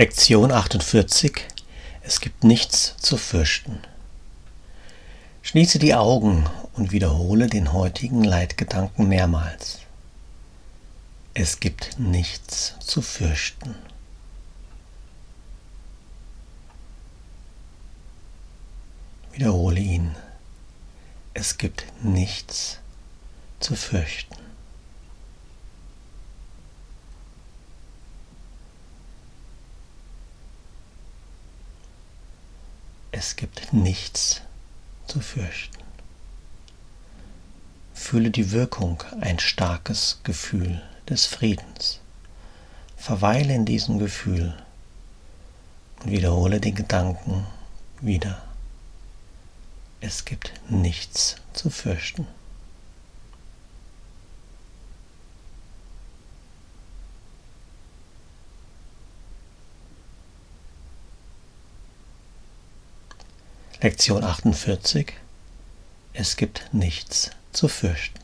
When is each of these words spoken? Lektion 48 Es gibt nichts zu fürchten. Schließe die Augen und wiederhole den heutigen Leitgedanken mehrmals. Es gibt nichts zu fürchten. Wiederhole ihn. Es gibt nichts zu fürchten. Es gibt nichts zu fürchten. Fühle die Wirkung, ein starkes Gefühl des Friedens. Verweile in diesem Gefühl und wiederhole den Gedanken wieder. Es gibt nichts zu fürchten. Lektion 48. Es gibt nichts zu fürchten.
Lektion 0.00 0.50
48 0.50 1.42
Es 2.00 2.22
gibt 2.22 2.42
nichts 2.42 2.96
zu 2.96 3.18
fürchten. 3.18 3.80
Schließe 5.42 5.78
die 5.78 5.94
Augen 5.94 6.48
und 6.72 6.90
wiederhole 6.90 7.48
den 7.48 7.74
heutigen 7.74 8.24
Leitgedanken 8.24 9.08
mehrmals. 9.08 9.80
Es 11.34 11.60
gibt 11.60 11.98
nichts 11.98 12.76
zu 12.80 13.02
fürchten. 13.02 13.74
Wiederhole 19.32 19.80
ihn. 19.80 20.14
Es 21.34 21.58
gibt 21.58 21.84
nichts 22.02 22.78
zu 23.60 23.76
fürchten. 23.76 24.39
Es 33.12 33.34
gibt 33.34 33.72
nichts 33.72 34.40
zu 35.06 35.20
fürchten. 35.20 35.78
Fühle 37.92 38.30
die 38.30 38.52
Wirkung, 38.52 39.02
ein 39.20 39.38
starkes 39.40 40.20
Gefühl 40.22 40.80
des 41.08 41.26
Friedens. 41.26 42.00
Verweile 42.96 43.54
in 43.54 43.64
diesem 43.64 43.98
Gefühl 43.98 44.54
und 46.02 46.10
wiederhole 46.12 46.60
den 46.60 46.74
Gedanken 46.76 47.46
wieder. 48.00 48.42
Es 50.00 50.24
gibt 50.24 50.52
nichts 50.68 51.36
zu 51.52 51.68
fürchten. 51.68 52.26
Lektion 63.82 64.22
48. 64.22 65.14
Es 66.12 66.36
gibt 66.36 66.68
nichts 66.72 67.30
zu 67.52 67.66
fürchten. 67.66 68.19